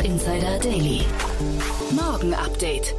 Startup 0.00 0.12
Insider 0.12 0.58
Daily. 0.60 1.00
Morgen 1.90 2.32
Update. 2.32 2.94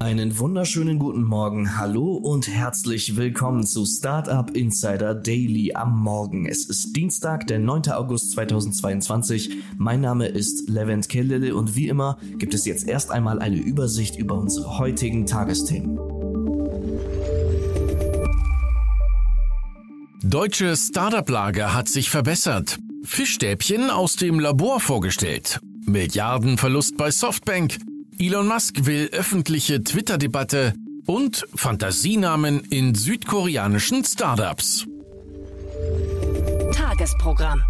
Einen 0.00 0.38
wunderschönen 0.38 0.98
guten 0.98 1.24
Morgen, 1.24 1.78
hallo 1.78 2.14
und 2.14 2.46
herzlich 2.46 3.16
willkommen 3.16 3.64
zu 3.66 3.86
Startup 3.86 4.54
Insider 4.54 5.14
Daily 5.14 5.72
am 5.74 5.98
Morgen. 5.98 6.44
Es 6.46 6.66
ist 6.66 6.94
Dienstag, 6.94 7.46
der 7.46 7.58
9. 7.58 7.92
August 7.92 8.32
2022. 8.32 9.62
Mein 9.78 10.02
Name 10.02 10.26
ist 10.26 10.68
Levent 10.68 11.08
Kellele 11.08 11.54
und 11.54 11.74
wie 11.74 11.88
immer 11.88 12.18
gibt 12.36 12.52
es 12.52 12.66
jetzt 12.66 12.86
erst 12.86 13.10
einmal 13.10 13.38
eine 13.38 13.56
Übersicht 13.56 14.18
über 14.18 14.34
unsere 14.34 14.78
heutigen 14.78 15.24
Tagesthemen. 15.24 15.98
Deutsche 20.22 20.76
Startup-Lage 20.76 21.72
hat 21.72 21.88
sich 21.88 22.10
verbessert. 22.10 22.78
Fischstäbchen 23.04 23.88
aus 23.88 24.16
dem 24.16 24.38
Labor 24.38 24.80
vorgestellt. 24.80 25.60
Milliardenverlust 25.86 26.96
bei 26.96 27.10
Softbank. 27.10 27.78
Elon 28.18 28.46
Musk 28.46 28.86
will 28.86 29.08
öffentliche 29.12 29.82
Twitter-Debatte 29.82 30.74
und 31.06 31.46
Fantasienamen 31.54 32.60
in 32.60 32.94
südkoreanischen 32.94 34.04
Startups. 34.04 34.86
Tagesprogramm. 36.72 37.62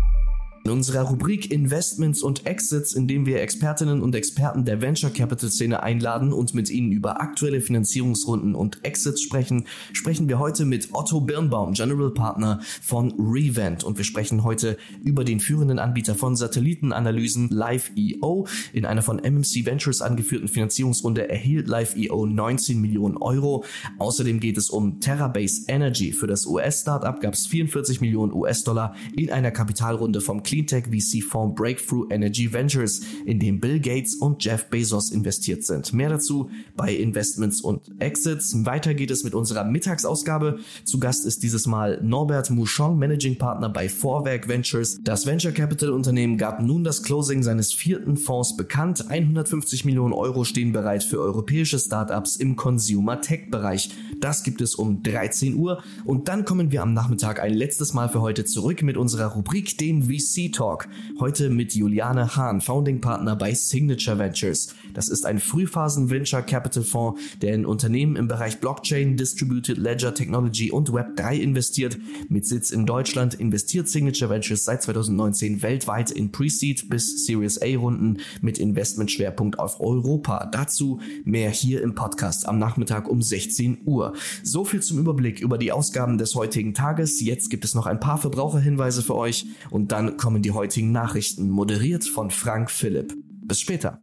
In 0.63 0.73
unserer 0.73 1.05
Rubrik 1.05 1.51
Investments 1.51 2.23
und 2.23 2.45
Exits, 2.45 2.93
in 2.93 3.09
dem 3.09 3.25
wir 3.25 3.41
Expertinnen 3.41 4.03
und 4.03 4.15
Experten 4.15 4.67
der 4.67 4.83
Venture 4.83 5.09
Capital 5.09 5.49
Szene 5.49 5.83
einladen 5.83 6.35
und 6.35 6.53
mit 6.53 6.69
ihnen 6.69 6.93
über 6.93 7.23
aktuelle 7.23 7.63
Finanzierungsrunden 7.63 8.55
und 8.55 8.85
Exits 8.85 9.23
sprechen, 9.23 9.65
sprechen 9.95 10.29
wir 10.29 10.39
heute 10.39 10.67
mit 10.67 10.91
Otto 10.93 11.23
Birnbaum, 11.23 11.73
General 11.73 12.11
Partner 12.11 12.61
von 12.83 13.15
Revent. 13.19 13.85
Und 13.85 13.97
wir 13.97 14.05
sprechen 14.05 14.45
heute 14.45 14.77
über 15.03 15.25
den 15.25 15.41
führenden 15.41 15.79
Anbieter 15.79 16.15
von 16.15 16.37
Satellitenanalysen 16.37 17.49
Live.io. 17.49 18.47
In 18.75 18.85
einer 18.85 19.01
von 19.01 19.17
MMC 19.17 19.65
Ventures 19.65 20.03
angeführten 20.03 20.49
Finanzierungsrunde 20.49 21.27
erhielt 21.27 21.69
Live.io 21.69 22.27
19 22.27 22.79
Millionen 22.79 23.17
Euro. 23.17 23.65
Außerdem 23.99 24.41
geht 24.41 24.59
es 24.59 24.69
um 24.69 25.01
Terrabase 25.01 25.63
Energy. 25.69 26.13
Für 26.13 26.27
das 26.27 26.45
US-Startup 26.45 27.19
gab 27.19 27.33
es 27.33 27.47
44 27.47 28.03
Millionen 28.03 28.35
US-Dollar 28.35 28.95
in 29.17 29.31
einer 29.31 29.53
Kapitalrunde 29.53 30.21
vom 30.21 30.43
Cleantech 30.51 30.87
VC-Fonds 30.87 31.55
Breakthrough 31.55 32.11
Energy 32.11 32.53
Ventures, 32.53 33.03
in 33.25 33.39
dem 33.39 33.61
Bill 33.61 33.79
Gates 33.79 34.17
und 34.17 34.45
Jeff 34.45 34.69
Bezos 34.69 35.13
investiert 35.13 35.65
sind. 35.65 35.93
Mehr 35.93 36.09
dazu 36.09 36.51
bei 36.77 36.93
Investments 36.93 37.61
und 37.61 37.83
Exits. 38.01 38.65
Weiter 38.67 38.95
geht 38.95 39.13
es 39.13 39.23
mit 39.23 39.35
unserer 39.35 39.63
Mittagsausgabe. 39.63 40.59
Zu 40.85 40.99
Gast 40.99 41.25
ist 41.25 41.45
dieses 41.45 41.69
Mal 41.69 42.01
Norbert 42.03 42.51
Mouchon, 42.51 42.99
Managing 42.99 43.39
Partner 43.39 43.69
bei 43.69 43.89
Vorwerk 43.89 44.49
Ventures. 44.49 44.99
Das 45.05 45.25
Venture 45.25 45.53
Capital 45.53 45.91
Unternehmen 45.91 46.37
gab 46.37 46.61
nun 46.61 46.83
das 46.83 47.05
Closing 47.05 47.45
seines 47.45 47.73
vierten 47.73 48.17
Fonds 48.17 48.57
bekannt. 48.57 49.09
150 49.09 49.85
Millionen 49.85 50.13
Euro 50.13 50.43
stehen 50.43 50.73
bereit 50.73 51.05
für 51.05 51.21
europäische 51.21 51.79
Startups 51.79 52.35
im 52.35 52.57
Consumer 52.57 53.21
Tech 53.21 53.51
Bereich. 53.53 53.91
Das 54.19 54.43
gibt 54.43 54.61
es 54.61 54.75
um 54.75 55.05
13 55.05 55.55
Uhr 55.55 55.83
und 56.05 56.27
dann 56.27 56.45
kommen 56.45 56.73
wir 56.73 56.83
am 56.83 56.93
Nachmittag 56.93 57.41
ein 57.41 57.55
letztes 57.55 57.95
Mal 57.95 58.09
für 58.09 58.21
heute 58.21 58.45
zurück 58.45 58.83
mit 58.83 58.97
unserer 58.97 59.27
Rubrik, 59.27 59.79
dem 59.79 60.03
VC 60.03 60.40
Talk. 60.49 60.89
Heute 61.19 61.51
mit 61.51 61.75
Juliane 61.75 62.37
Hahn, 62.37 62.61
Founding 62.61 63.01
Partner 63.01 63.37
bei 63.37 63.53
Signature 63.53 64.19
Ventures. 64.19 64.75
Das 64.95 65.09
ist 65.09 65.27
ein 65.27 65.39
Frühphasen 65.39 66.11
Venture 66.11 66.43
Capital 66.43 66.83
Fonds, 66.83 67.21
der 67.41 67.55
in 67.55 67.67
Unternehmen 67.67 68.17
im 68.17 68.29
Bereich 68.29 68.61
Blockchain, 68.61 69.17
Distributed 69.17 69.79
Ledger 69.79 70.15
Technology 70.15 70.71
und 70.71 70.91
Web3 70.91 71.39
investiert. 71.39 71.99
Mit 72.29 72.47
Sitz 72.47 72.71
in 72.71 72.87
Deutschland 72.87 73.35
investiert 73.35 73.89
Signature 73.89 74.31
Ventures 74.31 74.65
seit 74.65 74.83
2019 74.83 75.63
weltweit 75.63 76.11
in 76.11 76.33
Pre-Seed 76.33 76.89
bis 76.89 77.27
Series 77.27 77.61
A 77.63 77.77
Runden 77.77 78.19
mit 78.41 78.59
Investmentschwerpunkt 78.59 79.59
auf 79.59 79.81
Europa. 79.81 80.49
Dazu 80.53 81.01
mehr 81.25 81.51
hier 81.51 81.83
im 81.83 81.95
Podcast 81.95 82.49
am 82.49 82.59
Nachmittag 82.59 83.09
um 83.09 83.23
16 83.23 83.83
Uhr. 83.85 84.15
So 84.43 84.65
viel 84.65 84.83
zum 84.83 84.99
Überblick 84.99 85.41
über 85.41 85.59
die 85.59 85.73
Ausgaben 85.73 86.19
des 86.19 86.35
heutigen 86.35 86.75
Tages. 86.75 87.21
Jetzt 87.21 87.51
gibt 87.51 87.65
es 87.65 87.75
noch 87.75 87.87
ein 87.87 88.01
paar 88.01 88.19
Verbraucherhinweise 88.19 89.03
für 89.03 89.17
euch 89.17 89.47
und 89.71 89.93
dann 89.93 90.17
kommen 90.17 90.43
die 90.43 90.53
heutigen 90.53 90.93
Nachrichten, 90.93 91.51
moderiert 91.51 92.05
von 92.05 92.31
Frank 92.31 92.71
Philipp. 92.71 93.15
Bis 93.43 93.61
später. 93.61 94.03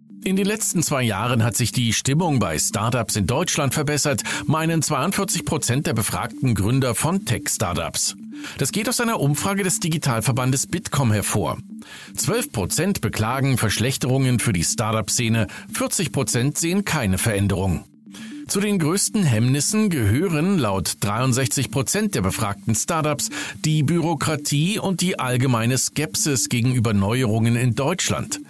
In 0.23 0.35
den 0.35 0.45
letzten 0.45 0.83
zwei 0.83 1.01
Jahren 1.01 1.43
hat 1.43 1.55
sich 1.55 1.71
die 1.71 1.93
Stimmung 1.93 2.37
bei 2.37 2.59
Startups 2.59 3.15
in 3.15 3.25
Deutschland 3.25 3.73
verbessert, 3.73 4.21
meinen 4.45 4.83
42 4.83 5.45
Prozent 5.45 5.87
der 5.87 5.93
befragten 5.93 6.53
Gründer 6.53 6.93
von 6.93 7.25
Tech-Startups. 7.25 8.15
Das 8.59 8.71
geht 8.71 8.87
aus 8.87 9.01
einer 9.01 9.19
Umfrage 9.19 9.63
des 9.63 9.79
Digitalverbandes 9.79 10.67
Bitkom 10.67 11.11
hervor. 11.11 11.57
12 12.15 12.51
Prozent 12.51 13.01
beklagen 13.01 13.57
Verschlechterungen 13.57 14.37
für 14.37 14.53
die 14.53 14.63
Startup-Szene, 14.63 15.47
40 15.73 16.11
Prozent 16.11 16.57
sehen 16.57 16.85
keine 16.85 17.17
Veränderung. 17.17 17.85
Zu 18.47 18.59
den 18.59 18.79
größten 18.79 19.23
Hemmnissen 19.23 19.89
gehören 19.89 20.59
laut 20.59 20.97
63 20.99 21.71
Prozent 21.71 22.15
der 22.15 22.21
befragten 22.21 22.75
Startups 22.75 23.29
die 23.63 23.81
Bürokratie 23.81 24.77
und 24.77 25.01
die 25.01 25.17
allgemeine 25.17 25.77
Skepsis 25.77 26.49
gegenüber 26.49 26.93
Neuerungen 26.93 27.55
in 27.55 27.75
Deutschland. 27.75 28.41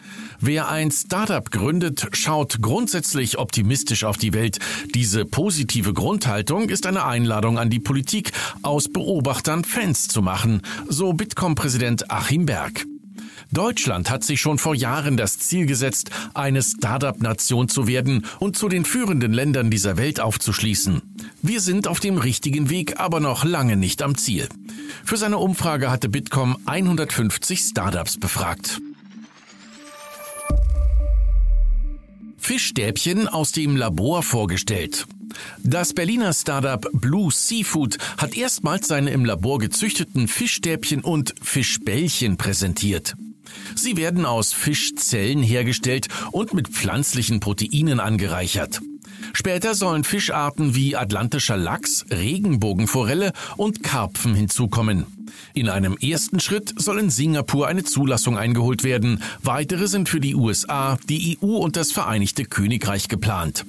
Wer 0.44 0.69
ein 0.69 0.90
Startup 0.90 1.52
gründet, 1.52 2.07
schaut 2.13 2.63
grundsätzlich 2.63 3.38
optimistisch 3.38 4.03
auf 4.03 4.18
die 4.18 4.34
Welt. 4.34 4.57
Diese 4.96 5.24
positive 5.24 5.94
Grundhaltung 5.94 6.69
ist 6.69 6.88
eine 6.88 7.05
Einladung 7.05 7.59
an 7.59 7.70
die 7.70 7.79
Politik, 7.79 8.32
aus 8.64 8.90
Beobachtern 8.91 9.64
Fans 9.64 10.08
zu 10.08 10.23
machen, 10.23 10.64
so 10.88 11.14
Bitkom-Präsident 11.14 12.09
Achim 12.09 12.47
Berg. 12.47 12.88
Deutschland 13.52 14.09
hat 14.09 14.23
sich 14.23 14.41
schon 14.41 14.58
vor 14.58 14.73
Jahren 14.73 15.16
das 15.16 15.38
Ziel 15.38 15.67
gesetzt, 15.67 16.09
eine 16.34 16.64
Startup-Nation 16.64 17.70
zu 17.70 17.85
werden 17.85 18.26
und 18.40 18.58
zu 18.58 18.67
den 18.67 18.84
führenden 18.84 19.34
Ländern 19.34 19.70
dieser 19.70 19.97
Welt 19.97 20.20
aufzuschließen. 20.20 21.03
Wir 21.44 21.61
sind 21.61 21.87
auf 21.87 21.99
dem 21.99 22.17
richtigen 22.17 22.72
Weg, 22.72 22.99
aber 22.99 23.20
noch 23.20 23.44
lange 23.44 23.78
nicht 23.78 24.02
am 24.02 24.17
Ziel. 24.17 24.49
Für 25.05 25.17
seine 25.17 25.37
Umfrage 25.37 25.91
hatte 25.91 26.09
Bitkom 26.09 26.58
150 26.66 27.59
Startups 27.59 28.20
befragt. 28.20 28.82
Fischstäbchen 32.41 33.28
aus 33.28 33.52
dem 33.52 33.78
Labor 33.78 34.23
vorgestellt. 34.23 35.05
Das 35.59 35.93
Berliner 35.93 36.34
Startup 36.34 36.85
Blue 36.91 37.32
Seafood 37.32 37.97
hat 38.17 38.35
erstmals 38.35 38.88
seine 38.88 39.11
im 39.11 39.23
Labor 39.23 39.59
gezüchteten 39.59 40.28
Fischstäbchen 40.28 41.02
und 41.02 41.35
Fischbällchen 41.41 42.38
präsentiert. 42.38 43.16
Sie 43.76 43.96
werden 43.96 44.26
aus 44.26 44.53
Fischzellen 44.53 45.43
hergestellt 45.43 46.08
und 46.32 46.53
mit 46.53 46.70
pflanzlichen 46.70 47.40
Proteinen 47.40 47.99
angereichert. 47.99 48.82
Später 49.34 49.76
sollen 49.76 50.04
Fischarten 50.04 50.76
wie 50.76 50.96
atlantischer 50.96 51.58
Lachs, 51.58 52.06
Regenbogenforelle 52.10 53.34
und 53.58 53.84
Karpfen 53.84 54.36
hinzukommen. 54.36 55.06
In 55.54 55.70
einem 55.70 55.98
ersten 55.98 56.40
Schritt 56.40 56.74
soll 56.78 57.00
in 57.00 57.10
Singapur 57.10 57.68
eine 57.68 57.84
Zulassung 57.84 58.38
eingeholt 58.38 58.84
werden. 58.84 59.22
Weitere 59.42 59.88
sind 59.88 60.10
für 60.10 60.20
die 60.20 60.36
USA, 60.36 60.98
die 61.10 61.38
EU 61.42 61.58
und 61.58 61.76
das 61.76 61.92
Vereinigte 61.92 62.46
Königreich 62.46 63.08
geplant. 63.08 63.66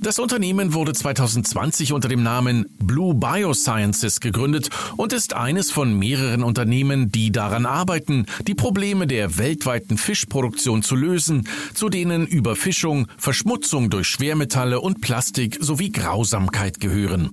Das 0.00 0.18
Unternehmen 0.18 0.74
wurde 0.74 0.92
2020 0.92 1.92
unter 1.92 2.08
dem 2.08 2.22
Namen 2.22 2.66
Blue 2.78 3.14
Biosciences 3.14 4.20
gegründet 4.20 4.68
und 4.96 5.12
ist 5.12 5.34
eines 5.34 5.70
von 5.70 5.98
mehreren 5.98 6.42
Unternehmen, 6.42 7.10
die 7.10 7.32
daran 7.32 7.66
arbeiten, 7.66 8.26
die 8.46 8.54
Probleme 8.54 9.06
der 9.06 9.38
weltweiten 9.38 9.98
Fischproduktion 9.98 10.82
zu 10.82 10.94
lösen, 10.94 11.48
zu 11.74 11.88
denen 11.88 12.26
Überfischung, 12.26 13.08
Verschmutzung 13.16 13.90
durch 13.90 14.08
Schwermetalle 14.08 14.80
und 14.80 15.00
Plastik 15.00 15.58
sowie 15.60 15.90
Grausamkeit 15.90 16.80
gehören. 16.80 17.30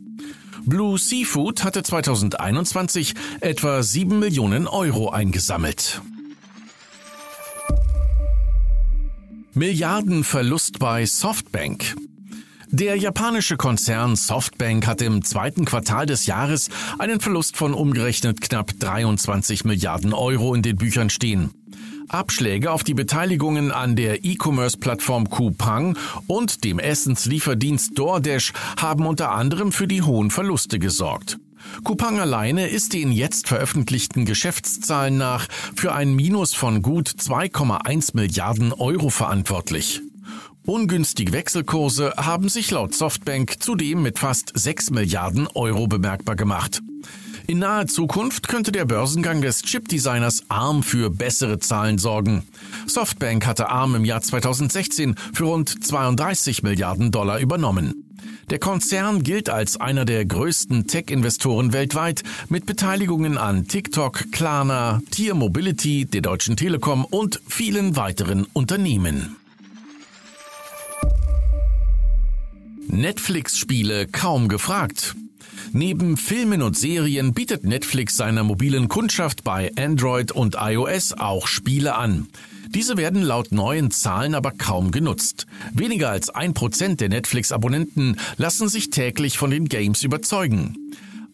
Blue 0.65 0.97
Seafood 0.97 1.63
hatte 1.63 1.83
2021 1.83 3.15
etwa 3.41 3.83
7 3.83 4.17
Millionen 4.17 4.67
Euro 4.67 5.09
eingesammelt. 5.09 6.01
Milliardenverlust 9.53 10.79
bei 10.79 11.05
Softbank. 11.05 11.95
Der 12.75 12.95
japanische 12.97 13.55
Konzern 13.55 14.15
Softbank 14.15 14.87
hat 14.87 15.03
im 15.03 15.23
zweiten 15.23 15.63
Quartal 15.63 16.07
des 16.07 16.25
Jahres 16.25 16.69
einen 16.97 17.19
Verlust 17.19 17.55
von 17.55 17.75
umgerechnet 17.75 18.41
knapp 18.41 18.71
23 18.79 19.63
Milliarden 19.63 20.11
Euro 20.11 20.55
in 20.55 20.63
den 20.63 20.75
Büchern 20.75 21.11
stehen. 21.11 21.51
Abschläge 22.07 22.71
auf 22.71 22.83
die 22.83 22.95
Beteiligungen 22.95 23.71
an 23.71 23.95
der 23.95 24.25
E-Commerce-Plattform 24.25 25.29
Coupang 25.29 25.95
und 26.25 26.63
dem 26.63 26.79
Essenslieferdienst 26.79 27.91
DoorDash 27.95 28.53
haben 28.81 29.05
unter 29.05 29.33
anderem 29.33 29.71
für 29.71 29.87
die 29.87 30.01
hohen 30.01 30.31
Verluste 30.31 30.79
gesorgt. 30.79 31.37
Coupang 31.83 32.19
alleine 32.19 32.69
ist 32.69 32.93
den 32.93 33.11
jetzt 33.11 33.49
veröffentlichten 33.49 34.25
Geschäftszahlen 34.25 35.15
nach 35.15 35.47
für 35.75 35.93
ein 35.93 36.15
Minus 36.15 36.55
von 36.55 36.81
gut 36.81 37.07
2,1 37.07 38.15
Milliarden 38.15 38.73
Euro 38.73 39.11
verantwortlich. 39.11 40.01
Ungünstige 40.65 41.33
Wechselkurse 41.33 42.13
haben 42.15 42.47
sich 42.47 42.71
laut 42.71 42.93
Softbank 42.93 43.61
zudem 43.61 44.01
mit 44.01 44.17
fast 44.17 44.53
6 44.55 44.91
Milliarden 44.91 45.45
Euro 45.47 45.87
bemerkbar 45.87 46.37
gemacht. 46.37 46.81
In 47.47 47.59
naher 47.59 47.87
Zukunft 47.87 48.47
könnte 48.47 48.71
der 48.71 48.85
Börsengang 48.85 49.41
des 49.41 49.63
Chipdesigners 49.63 50.43
ARM 50.47 50.81
für 50.81 51.09
bessere 51.09 51.59
Zahlen 51.59 51.97
sorgen. 51.97 52.43
Softbank 52.87 53.45
hatte 53.45 53.67
ARM 53.69 53.95
im 53.95 54.05
Jahr 54.05 54.21
2016 54.21 55.15
für 55.33 55.43
rund 55.43 55.83
32 55.83 56.63
Milliarden 56.63 57.11
Dollar 57.11 57.39
übernommen. 57.39 58.05
Der 58.49 58.59
Konzern 58.59 59.21
gilt 59.21 59.49
als 59.49 59.81
einer 59.81 60.05
der 60.05 60.23
größten 60.23 60.87
Tech-Investoren 60.87 61.73
weltweit 61.73 62.23
mit 62.47 62.65
Beteiligungen 62.65 63.37
an 63.37 63.67
TikTok, 63.67 64.31
Klarna, 64.31 65.01
Tier 65.11 65.33
Mobility, 65.35 66.05
der 66.05 66.21
Deutschen 66.21 66.55
Telekom 66.55 67.03
und 67.03 67.41
vielen 67.49 67.97
weiteren 67.97 68.45
Unternehmen. 68.53 69.35
Netflix-Spiele 72.93 74.07
kaum 74.07 74.47
gefragt. 74.47 75.15
Neben 75.71 76.15
Filmen 76.15 76.61
und 76.61 76.77
Serien 76.77 77.33
bietet 77.33 77.63
Netflix 77.63 78.15
seiner 78.15 78.43
mobilen 78.43 78.87
Kundschaft 78.87 79.43
bei 79.43 79.71
Android 79.77 80.31
und 80.31 80.55
iOS 80.59 81.13
auch 81.13 81.47
Spiele 81.47 81.95
an. 81.95 82.27
Diese 82.69 82.95
werden 82.95 83.23
laut 83.23 83.51
neuen 83.51 83.89
Zahlen 83.89 84.35
aber 84.35 84.51
kaum 84.51 84.91
genutzt. 84.91 85.47
Weniger 85.73 86.09
als 86.09 86.29
ein 86.29 86.53
Prozent 86.53 87.01
der 87.01 87.09
Netflix-Abonnenten 87.09 88.19
lassen 88.37 88.69
sich 88.69 88.91
täglich 88.91 89.37
von 89.37 89.49
den 89.49 89.65
Games 89.65 90.03
überzeugen. 90.03 90.77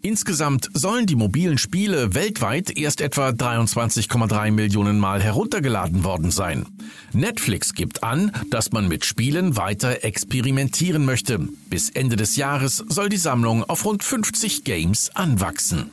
Insgesamt 0.02 0.70
sollen 0.74 1.08
die 1.08 1.16
mobilen 1.16 1.58
Spiele 1.58 2.14
weltweit 2.14 2.78
erst 2.78 3.02
etwa 3.02 3.30
23,3 3.30 4.50
Millionen 4.52 4.98
Mal 4.98 5.22
heruntergeladen 5.22 6.06
worden 6.06 6.32
sein. 6.32 6.66
Netflix 7.12 7.74
gibt 7.74 8.02
an, 8.02 8.32
dass 8.50 8.72
man 8.72 8.88
mit 8.88 9.04
Spielen 9.04 9.58
weiter 9.58 10.06
experimentieren 10.06 11.04
möchte. 11.04 11.40
Bis 11.70 11.90
Ende 11.90 12.16
des 12.16 12.38
Jahres 12.38 12.78
soll 12.88 13.10
die 13.10 13.18
Sammlung 13.18 13.66
auf 13.66 13.84
rund 13.84 14.02
50 14.02 14.64
Games 14.64 15.14
anwachsen. 15.16 15.92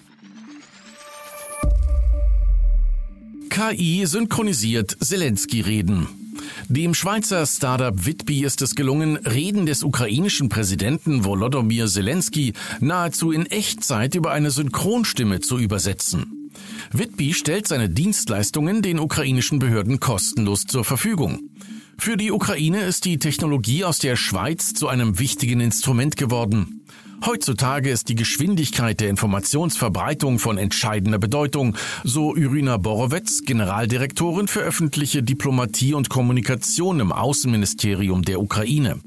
KI 3.50 4.06
synchronisiert 4.06 4.96
Zelensky-Reden. 5.00 6.25
Dem 6.68 6.94
Schweizer 6.94 7.46
Startup 7.46 8.06
Witby 8.06 8.44
ist 8.44 8.62
es 8.62 8.74
gelungen, 8.74 9.16
Reden 9.16 9.66
des 9.66 9.82
ukrainischen 9.82 10.48
Präsidenten 10.48 11.24
Volodymyr 11.24 11.86
Zelensky 11.86 12.52
nahezu 12.80 13.30
in 13.30 13.46
Echtzeit 13.46 14.14
über 14.14 14.32
eine 14.32 14.50
Synchronstimme 14.50 15.40
zu 15.40 15.58
übersetzen. 15.58 16.50
Witby 16.92 17.34
stellt 17.34 17.68
seine 17.68 17.88
Dienstleistungen 17.88 18.82
den 18.82 18.98
ukrainischen 18.98 19.58
Behörden 19.58 20.00
kostenlos 20.00 20.64
zur 20.66 20.84
Verfügung. 20.84 21.50
Für 21.98 22.16
die 22.16 22.30
Ukraine 22.30 22.82
ist 22.82 23.04
die 23.04 23.18
Technologie 23.18 23.84
aus 23.84 23.98
der 23.98 24.16
Schweiz 24.16 24.74
zu 24.74 24.88
einem 24.88 25.18
wichtigen 25.18 25.60
Instrument 25.60 26.16
geworden. 26.16 26.75
Heutzutage 27.24 27.90
ist 27.90 28.08
die 28.08 28.14
Geschwindigkeit 28.14 29.00
der 29.00 29.08
Informationsverbreitung 29.08 30.38
von 30.38 30.58
entscheidender 30.58 31.18
Bedeutung, 31.18 31.76
so 32.04 32.36
Irina 32.36 32.76
Borowetz, 32.76 33.42
Generaldirektorin 33.44 34.48
für 34.48 34.60
öffentliche 34.60 35.22
Diplomatie 35.22 35.94
und 35.94 36.08
Kommunikation 36.08 37.00
im 37.00 37.12
Außenministerium 37.12 38.22
der 38.22 38.40
Ukraine. 38.40 39.00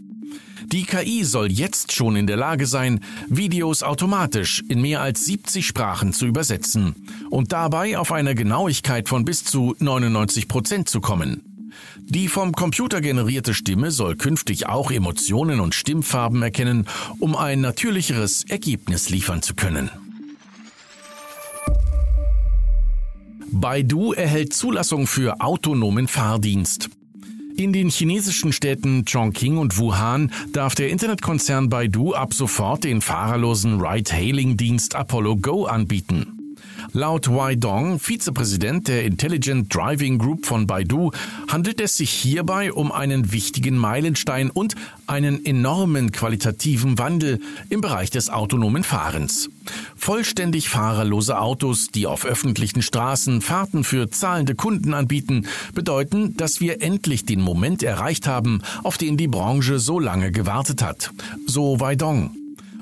Die 0.72 0.84
KI 0.84 1.24
soll 1.24 1.52
jetzt 1.52 1.94
schon 1.94 2.16
in 2.16 2.28
der 2.28 2.38
Lage 2.38 2.68
sein, 2.68 3.00
Videos 3.28 3.82
automatisch 3.82 4.64
in 4.70 4.82
mehr 4.82 5.02
als 5.02 5.26
70 5.26 5.66
Sprachen 5.66 6.14
zu 6.14 6.28
übersetzen 6.28 6.96
und 7.30 7.54
dabei 7.54 7.98
auf 7.98 8.12
eine 8.12 8.36
Genauigkeit 8.36 9.10
von 9.10 9.26
bis 9.26 9.44
zu 9.44 9.76
99 9.80 10.48
Prozent 10.48 10.90
zu 10.90 11.02
kommen. 11.02 11.49
Die 11.98 12.28
vom 12.28 12.54
Computer 12.54 13.02
generierte 13.02 13.54
Stimme 13.54 13.92
soll 13.92 14.16
künftig 14.16 14.68
auch 14.68 14.92
Emotionen 14.92 15.60
und 15.60 15.76
Stimmfarben 15.76 16.42
erkennen, 16.42 16.88
um 17.20 17.36
ein 17.36 17.62
natürlicheres 17.62 18.46
Ergebnis 18.50 19.10
liefern 19.10 19.42
zu 19.42 19.56
können. 19.56 19.90
Baidu 23.52 24.14
erhält 24.14 24.54
Zulassung 24.54 25.08
für 25.08 25.42
autonomen 25.42 26.08
Fahrdienst. 26.08 26.90
In 27.58 27.74
den 27.74 27.90
chinesischen 27.90 28.54
Städten 28.54 29.04
Chongqing 29.04 29.58
und 29.58 29.78
Wuhan 29.78 30.31
darf 30.54 30.76
der 30.76 30.90
Internetkonzern 30.90 31.68
Baidu 31.68 32.14
ab 32.14 32.34
sofort 32.34 32.86
den 32.86 33.02
fahrerlosen 33.02 33.81
Ride-Hailing-Dienst 33.81 34.95
Apollo 34.95 35.38
Go 35.38 35.66
anbieten. 35.66 36.39
Laut 36.94 37.30
Wai 37.30 37.56
Dong, 37.56 38.00
Vizepräsident 38.00 38.88
der 38.88 39.04
Intelligent 39.04 39.74
Driving 39.74 40.18
Group 40.18 40.48
von 40.48 40.66
Baidu, 40.66 41.12
handelt 41.48 41.80
es 41.80 41.98
sich 41.98 42.10
hierbei 42.10 42.74
um 42.74 42.92
einen 42.92 43.31
wichtigen 43.31 43.78
Meilenstein 43.78 44.50
und 44.50 44.74
einen 45.06 45.46
enormen 45.46 46.12
qualitativen 46.12 46.98
Wandel 46.98 47.42
im 47.69 47.81
Bereich 47.81 48.10
des 48.10 48.30
autonomen 48.30 48.84
Fahrens. 48.84 49.50
Vollständig 49.96 50.69
fahrerlose 50.69 51.40
Autos, 51.40 51.90
die 51.90 52.08
auf 52.08 52.26
öffentlichen 52.26 52.81
Straßen 52.81 53.42
Fahrten 53.42 53.84
für 53.84 54.10
zahlende 54.10 54.56
Kunden 54.56 54.96
anbieten, 54.96 55.46
bedeuten, 55.76 56.38
dass 56.38 56.60
wir 56.60 56.81
endlich 56.81 57.24
den 57.24 57.42
Moment 57.42 57.84
erreicht 57.84 58.26
haben, 58.26 58.62
auf 58.84 58.98
den 58.98 59.16
die 59.16 59.28
Branche 59.28 59.78
so 59.78 60.00
lange 60.00 60.31
gewartet 60.31 60.81
hat. 60.81 61.12
So 61.46 61.80
Wai 61.80 61.96
Dong. 61.96 62.39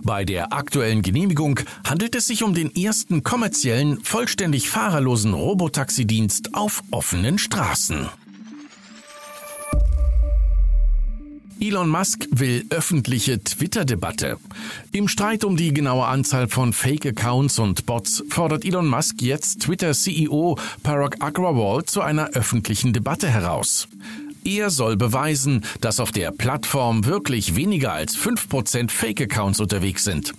Bei 0.08 0.24
der 0.24 0.54
aktuellen 0.54 1.02
Genehmigung 1.02 1.60
handelt 1.86 2.16
es 2.16 2.28
sich 2.28 2.42
um 2.42 2.54
den 2.54 2.74
ersten 2.74 3.24
kommerziellen, 3.24 4.00
vollständig 4.06 4.70
fahrerlosen 4.70 5.34
Robotaxidienst 5.34 6.56
auf 6.56 6.82
offenen 6.92 7.38
Straßen. 7.38 8.08
Elon 11.60 11.90
Musk 11.90 12.26
will 12.32 12.64
öffentliche 12.70 13.44
Twitter-Debatte. 13.44 14.38
Im 14.94 15.10
Streit 15.10 15.44
um 15.44 15.58
die 15.58 15.74
genaue 15.74 16.06
Anzahl 16.06 16.48
von 16.48 16.72
Fake-Accounts 16.72 17.60
und 17.60 17.86
Bots 17.86 18.24
fordert 18.30 18.64
Elon 18.64 18.88
Musk 18.88 19.22
jetzt 19.22 19.64
Twitter-CEO 19.64 20.58
Parag 20.84 21.18
Agrawal 21.20 21.84
zu 21.84 22.00
einer 22.00 22.30
öffentlichen 22.30 22.94
Debatte 22.94 23.28
heraus. 23.28 23.90
Er 24.48 24.70
soll 24.70 24.96
beweisen, 24.96 25.66
dass 25.82 26.00
auf 26.00 26.14
der 26.14 26.32
Plattform 26.32 27.04
wirklich 27.04 27.58
weniger 27.58 27.92
als 27.92 28.18
5% 28.18 28.90
Fake-Accounts 28.90 29.60
unterwegs 29.60 30.06
sind. 30.06 30.32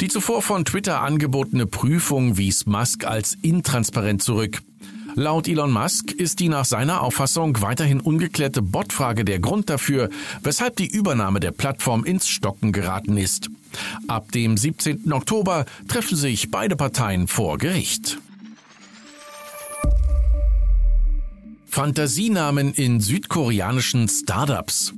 Die 0.00 0.08
zuvor 0.08 0.40
von 0.40 0.64
Twitter 0.64 1.02
angebotene 1.02 1.66
Prüfung 1.66 2.38
wies 2.38 2.64
Musk 2.64 3.04
als 3.04 3.36
intransparent 3.42 4.22
zurück. 4.22 4.62
Laut 5.16 5.48
Elon 5.48 5.70
Musk 5.70 6.12
ist 6.12 6.40
die 6.40 6.48
nach 6.48 6.64
seiner 6.64 7.02
Auffassung 7.02 7.60
weiterhin 7.60 8.00
ungeklärte 8.00 8.62
Botfrage 8.62 9.26
der 9.26 9.38
Grund 9.38 9.68
dafür, 9.68 10.08
weshalb 10.42 10.76
die 10.76 10.88
Übernahme 10.88 11.38
der 11.38 11.52
Plattform 11.52 12.06
ins 12.06 12.28
Stocken 12.28 12.72
geraten 12.72 13.18
ist. 13.18 13.50
Ab 14.08 14.32
dem 14.32 14.56
17. 14.56 15.12
Oktober 15.12 15.66
treffen 15.88 16.16
sich 16.16 16.50
beide 16.50 16.74
Parteien 16.74 17.28
vor 17.28 17.58
Gericht. 17.58 18.18
Fantasienamen 21.76 22.72
in 22.72 23.00
südkoreanischen 23.00 24.08
Startups. 24.08 24.94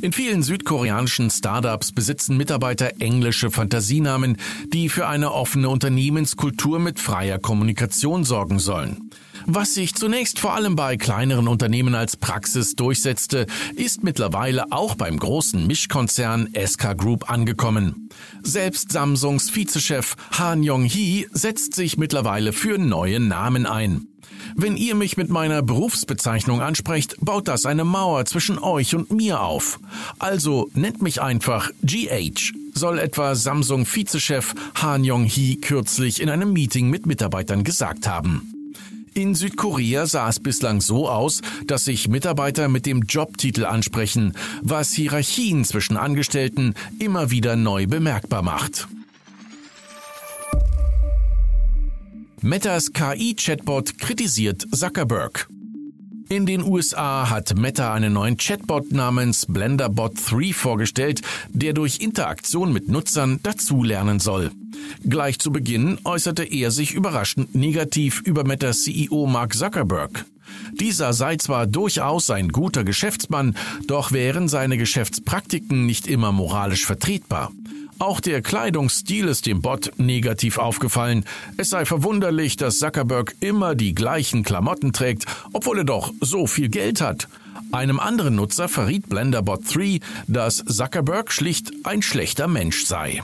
In 0.00 0.12
vielen 0.12 0.44
südkoreanischen 0.44 1.28
Startups 1.28 1.90
besitzen 1.90 2.36
Mitarbeiter 2.36 3.00
englische 3.00 3.50
Fantasienamen, 3.50 4.36
die 4.72 4.88
für 4.90 5.08
eine 5.08 5.32
offene 5.32 5.68
Unternehmenskultur 5.68 6.78
mit 6.78 7.00
freier 7.00 7.40
Kommunikation 7.40 8.22
sorgen 8.22 8.60
sollen. 8.60 9.10
Was 9.46 9.74
sich 9.74 9.96
zunächst 9.96 10.38
vor 10.38 10.54
allem 10.54 10.76
bei 10.76 10.96
kleineren 10.96 11.48
Unternehmen 11.48 11.96
als 11.96 12.16
Praxis 12.16 12.76
durchsetzte, 12.76 13.46
ist 13.74 14.04
mittlerweile 14.04 14.70
auch 14.70 14.94
beim 14.94 15.18
großen 15.18 15.66
Mischkonzern 15.66 16.48
SK 16.54 16.96
Group 16.96 17.28
angekommen. 17.28 18.08
Selbst 18.44 18.92
Samsungs 18.92 19.52
Vizechef 19.52 20.14
Han 20.38 20.62
Yong-hee 20.62 21.26
setzt 21.32 21.74
sich 21.74 21.98
mittlerweile 21.98 22.52
für 22.52 22.78
neue 22.78 23.18
Namen 23.18 23.66
ein. 23.66 24.09
Wenn 24.56 24.76
ihr 24.76 24.94
mich 24.94 25.16
mit 25.16 25.30
meiner 25.30 25.62
Berufsbezeichnung 25.62 26.60
ansprecht, 26.60 27.16
baut 27.20 27.48
das 27.48 27.66
eine 27.66 27.84
Mauer 27.84 28.24
zwischen 28.24 28.58
euch 28.58 28.94
und 28.94 29.10
mir 29.12 29.40
auf. 29.40 29.78
Also 30.18 30.70
nennt 30.74 31.02
mich 31.02 31.20
einfach 31.20 31.70
GH, 31.82 32.52
soll 32.74 32.98
etwa 32.98 33.34
Samsung 33.34 33.86
Vizechef 33.86 34.54
Han 34.74 35.04
Yong-hee 35.04 35.56
kürzlich 35.56 36.20
in 36.20 36.28
einem 36.28 36.52
Meeting 36.52 36.90
mit 36.90 37.06
Mitarbeitern 37.06 37.64
gesagt 37.64 38.06
haben. 38.06 38.54
In 39.12 39.34
Südkorea 39.34 40.06
sah 40.06 40.28
es 40.28 40.38
bislang 40.38 40.80
so 40.80 41.08
aus, 41.08 41.40
dass 41.66 41.84
sich 41.84 42.08
Mitarbeiter 42.08 42.68
mit 42.68 42.86
dem 42.86 43.02
Jobtitel 43.02 43.64
ansprechen, 43.64 44.34
was 44.62 44.92
Hierarchien 44.92 45.64
zwischen 45.64 45.96
Angestellten 45.96 46.74
immer 47.00 47.30
wieder 47.30 47.56
neu 47.56 47.86
bemerkbar 47.86 48.42
macht. 48.42 48.86
Metas 52.42 52.92
KI-Chatbot 52.92 53.98
kritisiert 53.98 54.66
Zuckerberg. 54.72 55.46
In 56.30 56.46
den 56.46 56.62
USA 56.62 57.28
hat 57.28 57.54
Meta 57.54 57.92
einen 57.92 58.14
neuen 58.14 58.38
Chatbot 58.38 58.92
namens 58.92 59.44
BlenderBot 59.46 60.14
3 60.30 60.54
vorgestellt, 60.54 61.20
der 61.50 61.74
durch 61.74 61.98
Interaktion 61.98 62.72
mit 62.72 62.88
Nutzern 62.88 63.40
dazulernen 63.42 64.20
soll. 64.20 64.52
Gleich 65.06 65.38
zu 65.38 65.52
Beginn 65.52 65.98
äußerte 66.04 66.44
er 66.44 66.70
sich 66.70 66.94
überraschend 66.94 67.54
negativ 67.54 68.22
über 68.24 68.44
Metas 68.44 68.84
CEO 68.84 69.26
Mark 69.26 69.54
Zuckerberg. 69.54 70.24
Dieser 70.72 71.12
sei 71.12 71.36
zwar 71.36 71.66
durchaus 71.66 72.30
ein 72.30 72.48
guter 72.48 72.84
Geschäftsmann, 72.84 73.54
doch 73.86 74.12
wären 74.12 74.48
seine 74.48 74.78
Geschäftspraktiken 74.78 75.84
nicht 75.84 76.06
immer 76.06 76.32
moralisch 76.32 76.86
vertretbar. 76.86 77.52
Auch 78.00 78.20
der 78.20 78.40
Kleidungsstil 78.40 79.28
ist 79.28 79.44
dem 79.44 79.60
Bot 79.60 79.92
negativ 79.98 80.56
aufgefallen. 80.56 81.26
Es 81.58 81.68
sei 81.68 81.84
verwunderlich, 81.84 82.56
dass 82.56 82.78
Zuckerberg 82.78 83.34
immer 83.40 83.74
die 83.74 83.94
gleichen 83.94 84.42
Klamotten 84.42 84.94
trägt, 84.94 85.26
obwohl 85.52 85.80
er 85.80 85.84
doch 85.84 86.10
so 86.18 86.46
viel 86.46 86.70
Geld 86.70 87.02
hat. 87.02 87.28
Einem 87.72 88.00
anderen 88.00 88.36
Nutzer 88.36 88.70
verriet 88.70 89.10
Blenderbot 89.10 89.74
3, 89.74 90.00
dass 90.28 90.64
Zuckerberg 90.64 91.30
schlicht 91.30 91.72
ein 91.84 92.00
schlechter 92.00 92.48
Mensch 92.48 92.86
sei. 92.86 93.22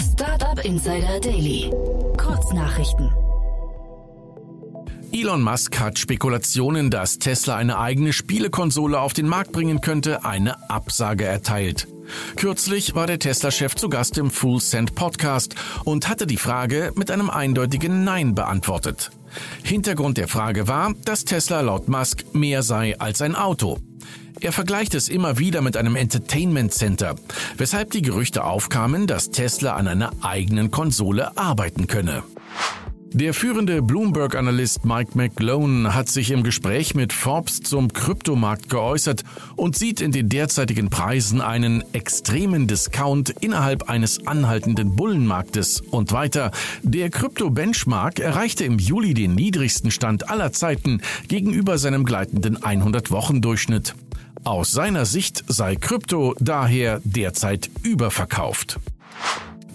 Startup 0.00 0.64
Insider 0.64 1.20
Daily. 1.20 1.70
Kurznachrichten. 2.16 3.12
Elon 5.14 5.42
Musk 5.42 5.78
hat 5.78 6.00
Spekulationen, 6.00 6.90
dass 6.90 7.20
Tesla 7.20 7.54
eine 7.54 7.78
eigene 7.78 8.12
Spielekonsole 8.12 8.98
auf 8.98 9.12
den 9.12 9.28
Markt 9.28 9.52
bringen 9.52 9.80
könnte, 9.80 10.24
eine 10.24 10.68
Absage 10.68 11.24
erteilt. 11.24 11.86
Kürzlich 12.34 12.96
war 12.96 13.06
der 13.06 13.20
Tesla-Chef 13.20 13.76
zu 13.76 13.88
Gast 13.88 14.18
im 14.18 14.32
Full 14.32 14.60
Send 14.60 14.96
Podcast 14.96 15.54
und 15.84 16.08
hatte 16.08 16.26
die 16.26 16.36
Frage 16.36 16.90
mit 16.96 17.12
einem 17.12 17.30
eindeutigen 17.30 18.02
Nein 18.02 18.34
beantwortet. 18.34 19.12
Hintergrund 19.62 20.18
der 20.18 20.26
Frage 20.26 20.66
war, 20.66 20.92
dass 21.04 21.24
Tesla 21.24 21.60
laut 21.60 21.86
Musk 21.86 22.24
mehr 22.34 22.64
sei 22.64 22.98
als 22.98 23.22
ein 23.22 23.36
Auto. 23.36 23.78
Er 24.40 24.50
vergleicht 24.50 24.96
es 24.96 25.08
immer 25.08 25.38
wieder 25.38 25.62
mit 25.62 25.76
einem 25.76 25.94
Entertainment 25.94 26.74
Center, 26.74 27.14
weshalb 27.56 27.92
die 27.92 28.02
Gerüchte 28.02 28.42
aufkamen, 28.42 29.06
dass 29.06 29.30
Tesla 29.30 29.74
an 29.76 29.86
einer 29.86 30.10
eigenen 30.22 30.72
Konsole 30.72 31.38
arbeiten 31.38 31.86
könne. 31.86 32.24
Der 33.16 33.32
führende 33.32 33.80
Bloomberg-Analyst 33.80 34.84
Mike 34.84 35.12
McGlone 35.14 35.94
hat 35.94 36.08
sich 36.08 36.32
im 36.32 36.42
Gespräch 36.42 36.96
mit 36.96 37.12
Forbes 37.12 37.60
zum 37.60 37.92
Kryptomarkt 37.92 38.68
geäußert 38.68 39.22
und 39.54 39.76
sieht 39.76 40.00
in 40.00 40.10
den 40.10 40.28
derzeitigen 40.28 40.90
Preisen 40.90 41.40
einen 41.40 41.84
extremen 41.94 42.66
Discount 42.66 43.30
innerhalb 43.30 43.88
eines 43.88 44.26
anhaltenden 44.26 44.96
Bullenmarktes. 44.96 45.80
Und 45.80 46.10
weiter, 46.10 46.50
der 46.82 47.08
Krypto-Benchmark 47.08 48.18
erreichte 48.18 48.64
im 48.64 48.80
Juli 48.80 49.14
den 49.14 49.36
niedrigsten 49.36 49.92
Stand 49.92 50.28
aller 50.28 50.50
Zeiten 50.50 51.00
gegenüber 51.28 51.78
seinem 51.78 52.04
gleitenden 52.04 52.58
100-Wochen-Durchschnitt. 52.58 53.94
Aus 54.42 54.72
seiner 54.72 55.06
Sicht 55.06 55.44
sei 55.46 55.76
Krypto 55.76 56.34
daher 56.40 57.00
derzeit 57.04 57.70
überverkauft. 57.84 58.80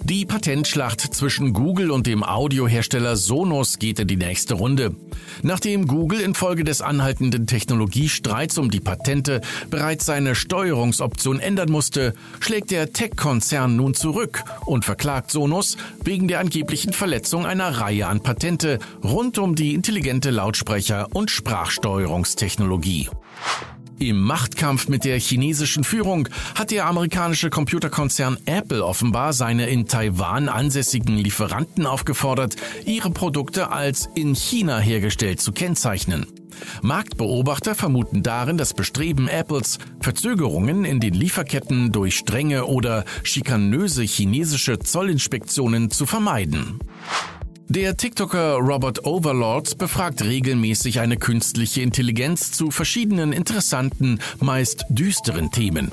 Die 0.04 0.26
Patentschlacht 0.26 1.02
zwischen 1.14 1.54
Google 1.54 1.92
und 1.92 2.08
dem 2.08 2.24
Audiohersteller 2.24 3.16
Sonos 3.16 3.78
geht 3.80 4.00
in 4.00 4.08
die 4.08 4.16
nächste 4.16 4.56
Runde. 4.56 4.96
Nachdem 5.44 5.88
Google 5.88 6.22
infolge 6.22 6.64
des 6.64 6.82
anhaltenden 6.82 7.48
Technologiestreits 7.48 8.58
um 8.58 8.72
die 8.72 8.80
Patente 8.80 9.42
bereits 9.70 10.06
seine 10.06 10.36
Steuerungsoption 10.36 11.40
ändern 11.40 11.72
musste, 11.72 12.14
schlägt 12.40 12.72
der 12.72 12.92
Tech-Konzern 12.92 13.76
nun 13.76 13.94
zurück 13.94 14.44
und 14.66 14.86
verklagt 14.86 15.32
Sonos 15.32 15.78
wegen 16.04 16.28
der 16.28 16.40
angeblichen 16.40 16.94
Verletzung 16.94 17.46
einer 17.46 17.70
Reihe 17.70 18.08
an 18.08 18.22
Patente 18.22 18.80
rund 19.04 19.38
um 19.38 19.56
die 19.56 19.74
intelligente 19.74 20.32
Lautsprecher- 20.32 21.08
und 21.14 21.30
Sprachsteuerungstechnologie. 21.30 23.10
Im 24.00 24.22
Machtkampf 24.22 24.88
mit 24.88 25.04
der 25.04 25.20
chinesischen 25.20 25.84
Führung 25.84 26.30
hat 26.56 26.72
der 26.72 26.86
amerikanische 26.86 27.50
Computerkonzern 27.50 28.38
Apple 28.46 28.86
offenbar 28.86 29.34
seine 29.34 29.68
in 29.68 29.88
Taiwan 29.88 30.48
ansässigen 30.48 31.18
Lieferanten 31.18 31.86
aufgefordert, 31.86 32.56
ihre 32.86 33.12
Produkte 33.12 33.72
als 33.72 34.10
in 34.16 34.36
China 34.36 34.80
hergestellt 34.80 35.42
zu 35.42 35.52
kennzeichnen. 35.52 36.26
Marktbeobachter 36.82 37.76
vermuten 37.76 38.24
darin 38.24 38.58
das 38.58 38.74
Bestreben 38.74 39.28
Apples, 39.28 39.80
Verzögerungen 40.00 40.86
in 40.86 41.02
den 41.02 41.14
Lieferketten 41.14 41.92
durch 41.92 42.16
strenge 42.16 42.66
oder 42.66 43.04
schikanöse 43.24 44.04
chinesische 44.04 44.80
Zollinspektionen 44.80 45.92
zu 45.92 46.06
vermeiden. 46.06 46.80
Der 47.72 47.96
TikToker 47.96 48.56
Robert 48.56 49.06
Overlord 49.06 49.78
befragt 49.78 50.24
regelmäßig 50.24 51.02
eine 51.02 51.18
künstliche 51.18 51.84
Intelligenz 51.84 52.52
zu 52.52 52.72
verschiedenen 52.72 53.32
interessanten, 53.32 54.18
meist 54.40 54.86
düsteren 54.90 55.52
Themen. 55.52 55.92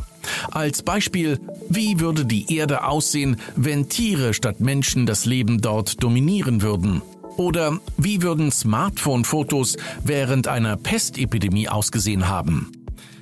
Als 0.50 0.82
Beispiel, 0.82 1.38
wie 1.68 2.00
würde 2.00 2.24
die 2.24 2.56
Erde 2.56 2.84
aussehen, 2.84 3.36
wenn 3.56 3.90
Tiere 3.90 4.32
statt 4.32 4.58
Menschen 4.58 5.04
das 5.04 5.26
Leben 5.26 5.60
dort 5.60 6.02
dominieren 6.02 6.62
würden? 6.62 7.02
Oder 7.36 7.78
wie 7.98 8.22
würden 8.22 8.50
Smartphone-Fotos 8.50 9.76
während 10.02 10.48
einer 10.48 10.78
Pestepidemie 10.78 11.68
ausgesehen 11.68 12.26
haben? 12.26 12.72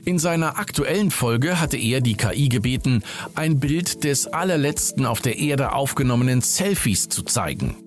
In 0.04 0.20
seiner 0.20 0.58
aktuellen 0.58 1.10
Folge 1.10 1.60
hatte 1.60 1.76
er 1.76 2.00
die 2.00 2.14
KI 2.14 2.48
gebeten, 2.48 3.02
ein 3.34 3.58
Bild 3.58 4.04
des 4.04 4.28
allerletzten 4.28 5.06
auf 5.06 5.20
der 5.20 5.38
Erde 5.38 5.72
aufgenommenen 5.72 6.40
Selfies 6.40 7.08
zu 7.08 7.24
zeigen. 7.24 7.83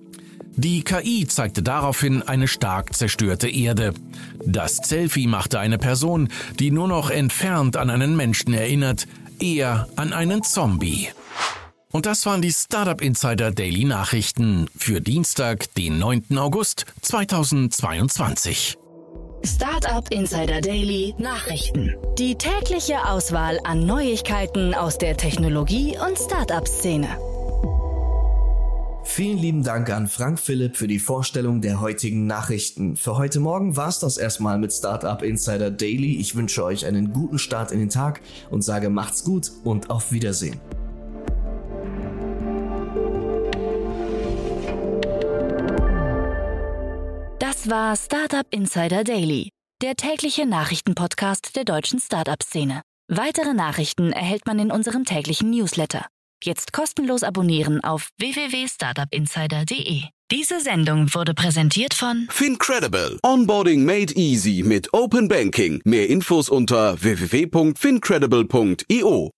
Die 0.58 0.82
KI 0.82 1.24
zeigte 1.28 1.62
daraufhin 1.62 2.22
eine 2.22 2.48
stark 2.48 2.96
zerstörte 2.96 3.48
Erde. 3.48 3.94
Das 4.44 4.78
Selfie 4.78 5.28
machte 5.28 5.60
eine 5.60 5.78
Person, 5.78 6.30
die 6.58 6.72
nur 6.72 6.88
noch 6.88 7.10
entfernt 7.10 7.76
an 7.76 7.90
einen 7.90 8.16
Menschen 8.16 8.52
erinnert, 8.54 9.06
eher 9.38 9.86
an 9.94 10.12
einen 10.12 10.42
Zombie. 10.42 11.10
Und 11.92 12.06
das 12.06 12.26
waren 12.26 12.42
die 12.42 12.52
Startup 12.52 13.00
Insider 13.00 13.52
Daily 13.52 13.84
Nachrichten 13.84 14.68
für 14.76 15.00
Dienstag, 15.00 15.72
den 15.74 16.00
9. 16.00 16.36
August 16.38 16.86
2022. 17.02 18.76
Startup 19.44 20.10
Insider 20.10 20.60
Daily 20.60 21.14
Nachrichten. 21.18 21.94
Die 22.18 22.34
tägliche 22.34 23.06
Auswahl 23.06 23.60
an 23.62 23.86
Neuigkeiten 23.86 24.74
aus 24.74 24.98
der 24.98 25.16
Technologie- 25.16 25.96
und 26.04 26.18
Startup-Szene. 26.18 27.37
Vielen 29.10 29.38
lieben 29.38 29.64
Dank 29.64 29.90
an 29.90 30.06
Frank 30.06 30.38
Philipp 30.38 30.76
für 30.76 30.86
die 30.86 31.00
Vorstellung 31.00 31.60
der 31.60 31.80
heutigen 31.80 32.26
Nachrichten. 32.26 32.94
Für 32.94 33.16
heute 33.16 33.40
Morgen 33.40 33.74
war 33.74 33.88
es 33.88 33.98
das 33.98 34.16
erstmal 34.16 34.58
mit 34.58 34.72
Startup 34.72 35.20
Insider 35.22 35.72
Daily. 35.72 36.20
Ich 36.20 36.36
wünsche 36.36 36.62
euch 36.62 36.86
einen 36.86 37.12
guten 37.12 37.38
Start 37.38 37.72
in 37.72 37.80
den 37.80 37.88
Tag 37.88 38.20
und 38.50 38.62
sage 38.62 38.90
macht's 38.90 39.24
gut 39.24 39.50
und 39.64 39.90
auf 39.90 40.12
Wiedersehen. 40.12 40.60
Das 47.40 47.68
war 47.68 47.96
Startup 47.96 48.46
Insider 48.50 49.02
Daily, 49.02 49.48
der 49.82 49.96
tägliche 49.96 50.46
Nachrichtenpodcast 50.46 51.56
der 51.56 51.64
deutschen 51.64 51.98
Startup-Szene. 51.98 52.82
Weitere 53.08 53.54
Nachrichten 53.54 54.12
erhält 54.12 54.46
man 54.46 54.60
in 54.60 54.70
unserem 54.70 55.04
täglichen 55.04 55.50
Newsletter 55.50 56.06
Jetzt 56.44 56.72
kostenlos 56.72 57.22
abonnieren 57.22 57.82
auf 57.82 58.10
www.startupinsider.de. 58.18 60.02
Diese 60.30 60.60
Sendung 60.60 61.12
wurde 61.14 61.32
präsentiert 61.34 61.94
von 61.94 62.28
Fincredible. 62.30 63.18
Onboarding 63.22 63.84
made 63.84 64.14
easy 64.14 64.62
mit 64.62 64.92
Open 64.92 65.26
Banking. 65.28 65.80
Mehr 65.84 66.08
Infos 66.08 66.48
unter 66.48 67.02
www.fincredible.io. 67.02 69.30